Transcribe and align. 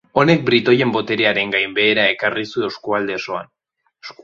Honek 0.19 0.39
britoien 0.45 0.93
boterearen 0.95 1.53
gainbehera 1.57 2.07
ekarri 2.15 2.47
zuen 2.55 2.69
eskualde 2.73 3.21
osoan. 3.21 3.55